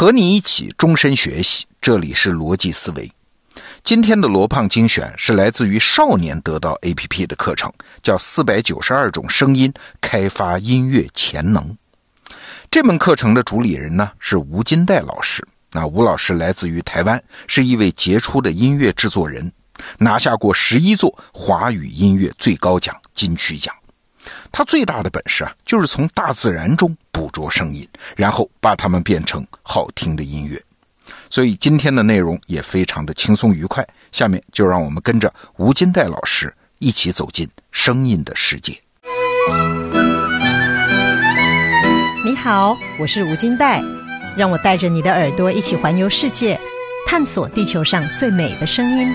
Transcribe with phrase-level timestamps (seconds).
[0.00, 3.12] 和你一起终身学习，这里是逻辑思维。
[3.84, 7.70] 今天的罗胖精选是来自于少年得到 APP 的课程，
[8.02, 11.62] 叫《四百九十二种声音开发音乐潜能》。
[12.70, 15.46] 这门课程的主理人呢是吴金代老师。
[15.72, 19.52] 那吴老师来自于台湾，是一位杰出的音乐制作人，
[19.98, 23.74] 拿下过十一座华语音乐最高奖金曲奖。
[24.52, 30.62] 他最大的本事啊，就是从大自然中捕捉声音，然后把它们变成好听的音乐。
[31.28, 33.86] 所以今天的内容也非常的轻松愉快。
[34.12, 38.78] 下面就让我们跟着吴金代老师一起走进声音的世界。
[42.24, 43.82] 你好，我是吴金代，
[44.36, 46.60] 让我带着你的耳朵一起环游世界，
[47.06, 49.08] 探索地球上最美的声音。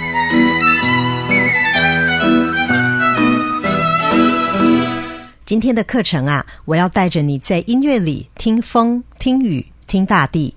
[5.55, 10.53] 今天的课程啊，我要带着你在音乐里听风、听雨、听大地。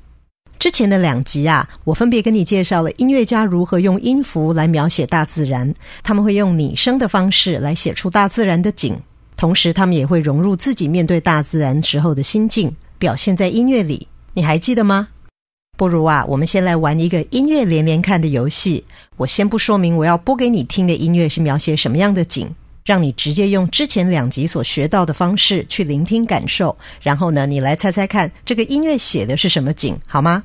[0.58, 8.96] 之前的两集啊，我分别跟你介绍了音乐家如何用音符来描写大自然，他们会用拟声的方式来写出大自然的景，
[9.36, 14.08] 同时他们也会融入自己面对大自然时候的心境，表现在音乐里。
[14.34, 15.06] 你还记得吗？
[15.76, 18.82] 不如啊，我们先来玩一个音乐连连看的游戏。
[19.16, 22.52] 我先不说明我要播给你听的音乐是描写什么样的景。
[22.88, 30.42] 让你直接用之前两集所学到的方式去聆听感受，然后呢，你来猜猜看这个音乐写的是什么景，好吗？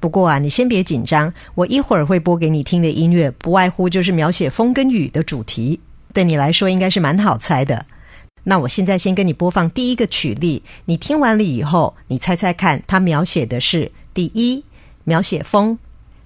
[0.00, 5.78] 不过啊，你先别紧张，我一会儿会播给你听的音乐，不外乎就是描写风跟雨的主题，
[6.14, 7.84] 对你来说应该是蛮好猜的。
[8.44, 14.64] 那我现在先跟你播放第一个曲例，你听完了以后，你猜猜看，它描写的是第一
[15.04, 15.78] 描写风，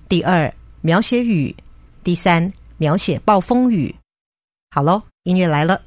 [0.09, 1.57] 第二描写雨，
[2.05, 3.97] 第三描写暴风雨。
[4.71, 5.03] 好喽。
[5.25, 5.81] 音乐来了，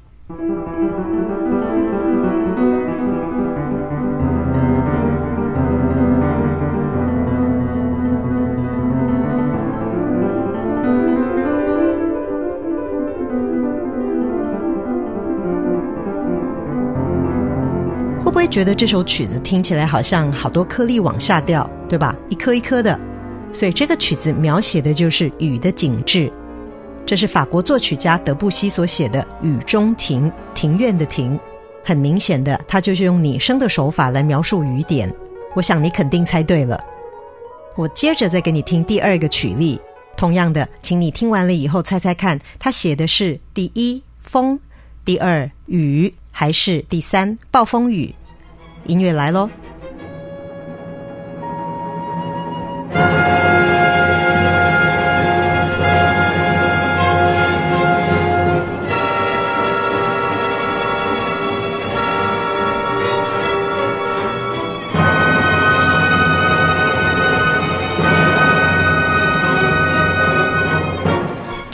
[18.20, 22.12] 会不会觉得这首曲子听起来好像好多颗粒往下掉，对吧？
[22.28, 22.98] 一颗一颗的，
[23.52, 26.28] 所以这个曲子描写的就是雨的景致。
[27.08, 31.40] 这是法国作曲家德布西所写的《雨中庭》，庭院的庭。
[31.82, 35.10] 很明显的，他就是用拟声的手法来描述雨点。
[35.54, 36.78] 我想你肯定猜对了。
[37.76, 39.80] 我接着再给你听第二个曲例，
[40.18, 44.60] 同样的，请你听完了以后猜猜看，他写的是第一风，
[45.06, 48.14] 第二雨，还是第三暴风雨？
[48.84, 49.48] 音乐来喽。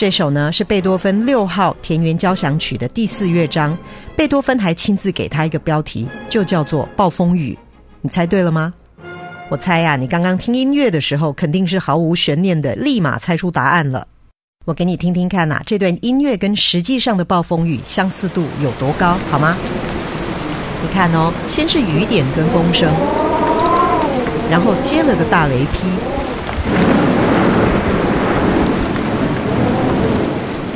[0.04, 3.75] 这首呢是贝多芬六号田园交响曲的第四乐章，
[4.15, 7.54] 贝多芬还亲自给他一个标题，就叫做《暴风雨》。
[8.03, 8.75] 你猜对了吗？
[9.48, 14.06] 我猜呀，你刚刚听音乐的时候，肯定是毫无悬念的，立马猜出答案了。
[14.66, 19.56] 我给你听听看呐，这段音乐跟实际上的暴风雨相似度有多高，好吗？
[20.82, 22.92] 你看哦，先是雨点跟风声，
[24.50, 26.14] 然后接了个大雷劈。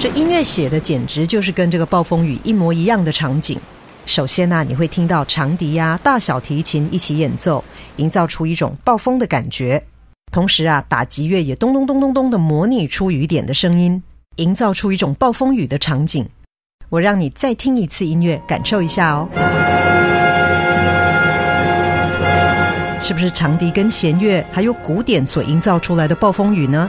[0.00, 3.58] 这音乐写的简直就是跟这个暴风雨一模一样的场景。
[4.06, 7.64] 首先呢，你会听到长笛呀、大小提琴一起演奏，
[7.96, 9.82] 营造出一种暴风的感觉。
[10.30, 14.00] 同时啊，打击乐也咚咚咚咚咚的模拟出雨点的声音，
[14.36, 16.24] 营造出一种暴风雨的场景。
[16.90, 19.28] 我让你再听一次音乐，感受一下哦。
[23.00, 26.88] 是不是长笛跟弦乐还有鼓点所营造出来的暴风雨呢？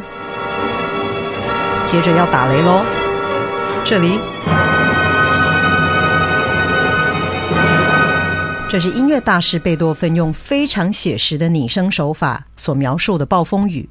[1.88, 2.86] 接着要打雷喽。
[3.86, 4.20] 这里，
[8.70, 13.90] 这是音乐大师贝多芬用非常写实的拟声手法所描述的暴风雨。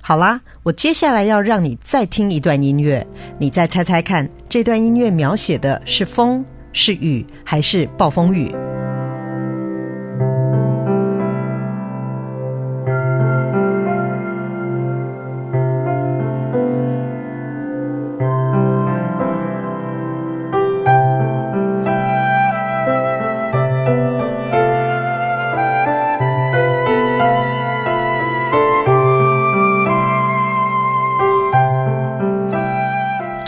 [0.00, 3.06] 好啦，我接下来要让你再听一段音乐，
[3.38, 8.50] 你再猜猜看，这段音乐描写的是风、是雨还是暴风雨？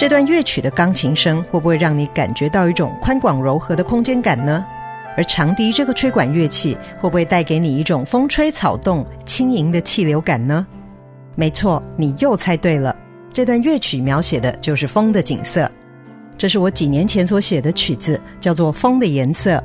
[0.01, 4.65] 这段乐曲的钢琴声会不会让你感觉到一种宽广柔和的空间感呢？
[5.15, 10.67] 而长笛这个吹管乐器会不会带给你一种风吹草动、轻盈的气流感呢？
[11.35, 12.97] 没错，你又猜对了。
[13.31, 15.71] 这段乐曲描写的就是风的景色。
[16.39, 19.59] 这是我几年前所写的曲子，叫做《风的颜色》。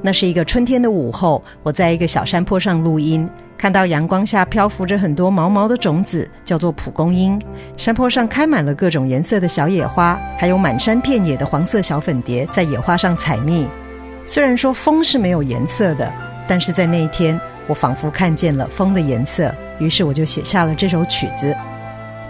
[0.00, 7.40] 那是一个春天的午后，我在一个小山坡上录音，看到阳光下漂浮着很多毛毛的种子，叫做蒲公英。
[7.76, 13.68] 山坡上开满了各种颜色的小野花，还有满山遍野的黄色小粉蝶在野花上采蜜。
[14.26, 16.12] 虽然说风是没有颜色的，
[16.46, 21.54] 但是在那一天，我仿佛看见了风的颜色，于是我就写下了这首曲子。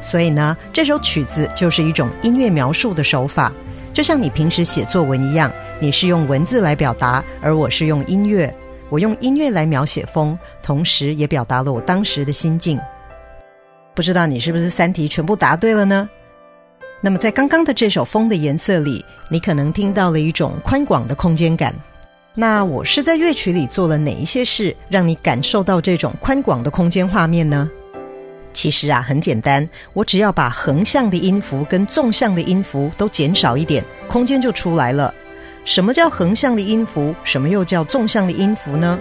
[0.01, 3.53] 所以呢，这首曲子就是一种音乐描述的手法，
[3.93, 5.51] 就像你平时写作文一样，
[5.81, 8.55] 你是用文字来表达，而我是用音乐，
[8.95, 12.79] 我用音乐来描写风，同时也表达了我当时的心境。
[13.93, 16.09] 不知道你是不是三题全部答对了呢？
[17.01, 21.75] 那么在刚刚的这首《风的颜色》里，你可能听到了一种宽广的空间感。
[22.35, 27.69] 那我是在乐曲里做了哪一些事，让你感受到这种宽广的空间画面呢？
[28.53, 35.13] 其实啊，很简单，我只要把横向的音符跟纵向的音符都减少一点，空间就出来了。
[35.65, 37.15] 什么叫横向的音符？
[37.25, 39.01] 什么又叫纵向的音符呢？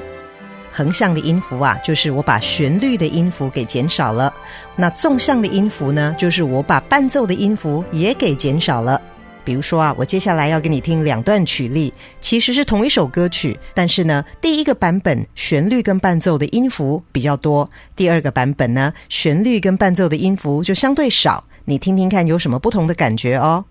[0.72, 4.34] 横向的音符啊，就是我把旋律的音符给减少了；
[4.76, 9.00] 那纵向的音符呢，就是我把伴奏的音符也给减少了。
[9.46, 21.44] 比如说啊，我接下来要给你听两段曲例，其实是同一首歌曲，但是呢，第一个版本旋律跟伴奏的音符比较多，第二个版本呢，旋律跟伴奏的音符就相对少。
[21.66, 23.66] 你听听看有什么不同的感觉哦。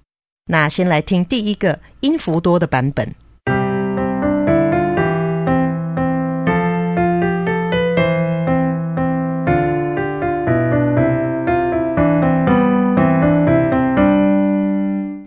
[0.52, 3.14] 那先来听第一个音符多的版本。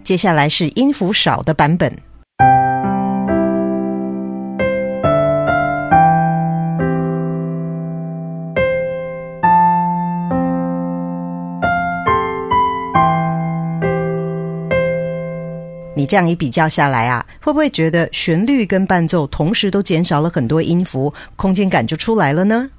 [0.04, 2.05] 接下来是音符少的版本。
[16.16, 22.70] 这样一比较下来啊，会不会觉得旋律跟伴奏同时都减少了很多音符，空间感就出来了呢？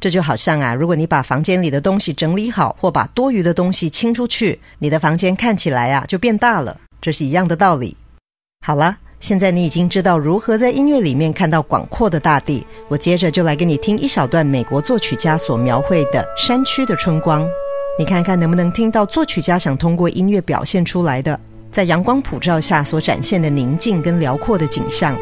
[0.00, 6.80] 这就好像啊，如果你把房间里的东西整理好，或把多余的东西清出去，你的房间看起来啊就变大了。
[6.98, 7.94] 这是一样的道理。
[8.66, 12.66] 好了，现在你已经知道如何在音乐里面看到广阔的大地。
[12.88, 17.46] 我接着就来给你听一小段美国作曲家所描绘的山区的春光。
[17.98, 21.38] 你看看能不能听到作曲家想通过音乐表现出来的，
[21.72, 25.18] 在阳光普照下所展现的宁静跟辽阔的景象。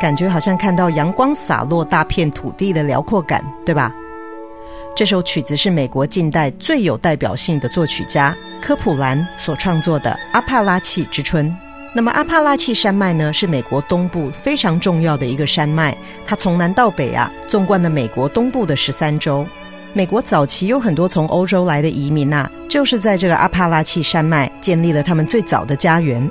[0.00, 3.92] 感觉好像看到阳光洒落大片土地的辽阔感，对吧？
[4.96, 11.46] 这首曲子是美国近代最有代表性的作曲家科普兰所创作的《阿帕拉契之春》。
[11.94, 19.46] 那么，阿帕拉契山脉呢，是美国东部非常重要的一个山脉，它从南到北啊，纵贯了美国东部的十三州。
[19.94, 26.30] 美国早期有很多从欧洲来的移民呐，就是在这个阿帕拉契山脉建立了他们最早的家园。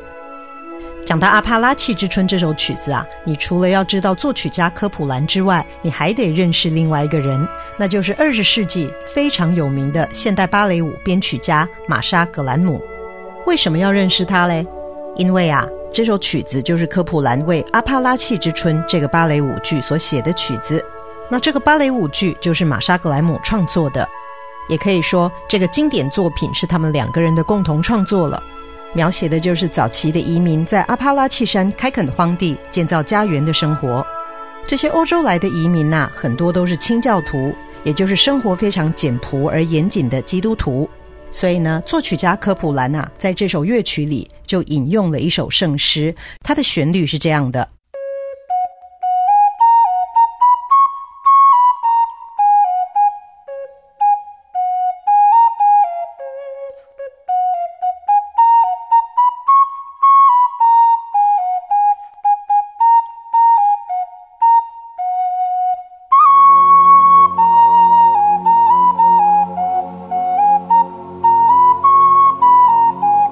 [1.08, 7.48] 讲到《阿帕拉契之春》这首曲子啊，你除了要知道作曲家科普兰之外，你还得认识另外一个人，
[7.78, 12.84] 那就是二十世纪非常有名的现代芭蕾舞编曲家玛莎·格兰姆。
[13.46, 14.68] 为什么要认识他嘞？
[15.16, 20.84] 因为啊，这首曲子就是科普兰为《阿帕拉契之春》这个芭蕾舞剧所写的曲子。
[21.32, 24.06] 那这个芭蕾舞剧就是玛莎·格兰姆创作的，
[24.68, 28.44] 也可以说这个经典作品是他们两个人的共同创作了。
[28.94, 34.06] 描写的就是早期的移民在阿帕拉契山开垦荒地、建造家园的生活。
[34.66, 37.54] 这些欧洲来的移民呐，很多都是清教徒，
[37.84, 40.90] 也就是生活非常简朴而严谨的基督徒。
[41.30, 47.68] 所以呢，作曲家科普兰呐，在这首乐曲里就引用了一首圣诗，它的旋律是这样的。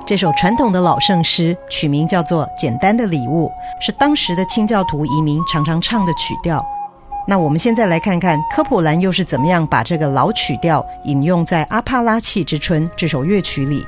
[0.06, 3.48] 这首传统的老圣诗取名叫做《简单的礼物》，
[3.84, 6.64] 是当时的清教徒移民常常唱的曲调。
[7.28, 13.84] 那我们现在来看看科普兰又是怎么样把这个老曲调引用在《阿帕拉契之春》这首乐曲里。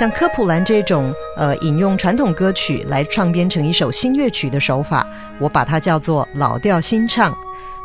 [0.00, 5.06] 像科普兰这种呃引用传统歌曲来创编成一首新乐曲的手法，
[5.38, 7.36] 我把它叫做老调新唱。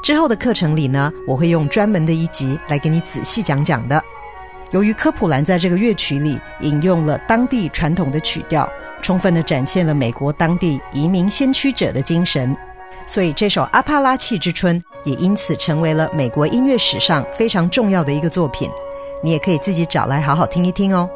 [0.01, 4.01] 之后的课程里呢，我会用专门的一集来给你仔细讲讲的。
[4.71, 8.65] 由于科普兰在这个乐曲里引用了当地传统的曲调，
[9.01, 12.55] 充分的展现了美国当地移民先驱者的精神，
[13.05, 18.69] 所以这首《阿帕拉契之春》也因此成为了美国音乐史上非常重要的一个作品。
[19.21, 21.09] 你也可以自己找来好好听一听哦。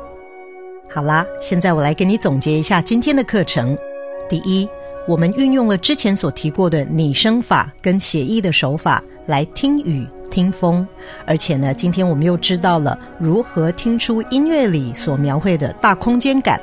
[0.91, 3.77] 好啦，现在我来给你总结一下今天的课程。
[4.27, 4.67] 第一，
[5.07, 10.85] 我们运用了之前所提过的拟声法跟写意的手法来听雨听风，
[11.27, 16.59] 而且呢，今天我们又知道了如何听出音乐里所描绘的大空间感。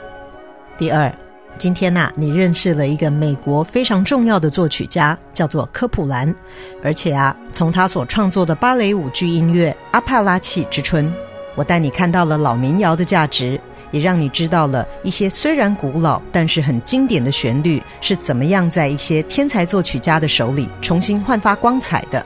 [0.77, 1.13] 第二，
[1.57, 6.35] 今天呐，你认识了一个美国非常重要的作曲家，叫做科普兰，
[6.83, 11.09] 而且啊，从他所创作的芭蕾舞剧音乐《阿帕拉契之春》，
[11.55, 13.61] 我带你看到了老民谣的价值。
[13.97, 22.25] 也让你知道了一些虽然古老但是很经典的旋律是怎么样在一些天才作曲家的手里重新焕发光彩的。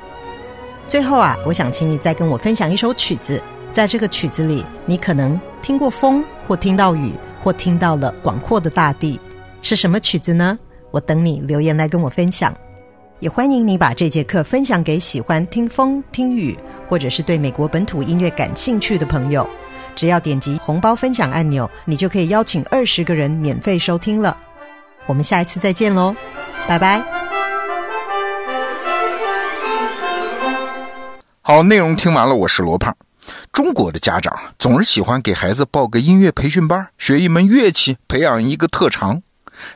[0.88, 9.20] 最后啊，我想请你再跟我分享一首曲子，在这个曲子里，你可能听过风，或听到雨，或听到了广阔的大地，
[9.62, 10.58] 是什么曲子呢？
[10.90, 12.52] 我等你留言来跟我分享。
[13.20, 16.56] 也欢迎你把这节课分享给喜欢听风、听雨，
[16.88, 19.48] 或者是对美国本土音乐感兴趣的朋友。
[19.94, 24.36] 只要点击红包分享按钮，你就可以邀请二十个人免费收听了。
[25.06, 26.14] 我们下一次再见喽，
[26.66, 27.02] 拜拜。
[31.42, 32.96] 好，内容听完了，我是罗胖。
[33.52, 39.22] 中国的家长总是喜欢给孩子报个音乐培训班，学一门乐器，培养一个特长。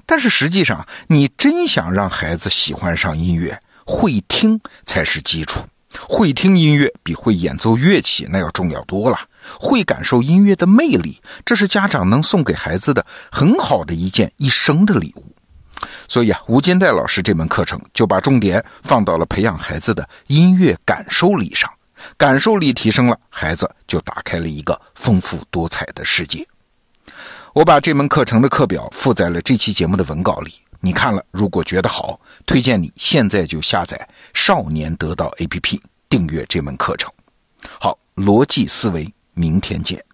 [0.07, 5.61] 但是实际上，你真想让孩子喜欢上音乐，会听才是基础。
[6.09, 9.19] 会听音乐比会演奏乐器那要重要多了。
[9.61, 15.35] 会感受音乐的魅力，这是家长能送给孩子的很好的一件一生的礼物。
[16.09, 21.71] 所以啊，吴金代老师这门课程就把重点放到了培养孩子的音乐感受力上。
[22.19, 26.47] 感受力提升了，孩子就打开了一个丰富多彩的世界。
[27.55, 37.11] 我把这门课程的课表附在了这期节目的文稿里，你看了如果觉得好，推荐你现在就下载少年得到 APP，订阅这门课程。
[37.81, 39.14] 好，逻辑思维。
[39.35, 40.05] 明天见。